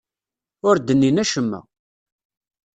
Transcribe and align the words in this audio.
Ur 0.67 0.75
d-nnin 0.79 1.21
acemma. 1.23 1.59